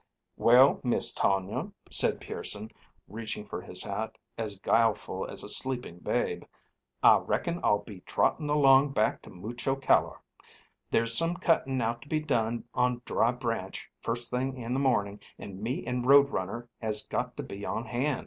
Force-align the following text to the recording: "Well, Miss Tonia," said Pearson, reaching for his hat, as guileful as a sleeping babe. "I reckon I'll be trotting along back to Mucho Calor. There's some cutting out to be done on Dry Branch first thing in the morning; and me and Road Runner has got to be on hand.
"Well, 0.35 0.81
Miss 0.83 1.13
Tonia," 1.13 1.71
said 1.91 2.19
Pearson, 2.19 2.71
reaching 3.07 3.45
for 3.45 3.61
his 3.61 3.83
hat, 3.83 4.17
as 4.35 4.57
guileful 4.57 5.27
as 5.29 5.43
a 5.43 5.47
sleeping 5.47 5.99
babe. 5.99 6.41
"I 7.03 7.19
reckon 7.19 7.59
I'll 7.63 7.83
be 7.83 7.99
trotting 7.99 8.49
along 8.49 8.93
back 8.93 9.21
to 9.21 9.29
Mucho 9.29 9.75
Calor. 9.75 10.19
There's 10.89 11.15
some 11.15 11.35
cutting 11.35 11.79
out 11.83 12.01
to 12.01 12.07
be 12.09 12.19
done 12.19 12.63
on 12.73 13.03
Dry 13.05 13.31
Branch 13.31 13.87
first 14.01 14.31
thing 14.31 14.57
in 14.57 14.73
the 14.73 14.79
morning; 14.79 15.19
and 15.37 15.61
me 15.61 15.85
and 15.85 16.03
Road 16.03 16.31
Runner 16.31 16.67
has 16.81 17.03
got 17.05 17.37
to 17.37 17.43
be 17.43 17.63
on 17.63 17.85
hand. 17.85 18.19